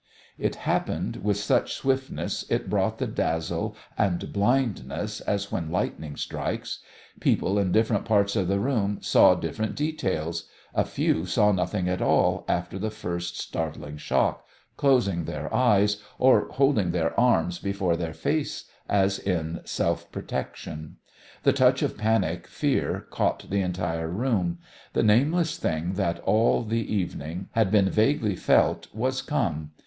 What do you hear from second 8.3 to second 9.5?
of the room saw